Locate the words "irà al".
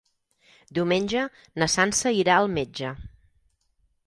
2.23-2.51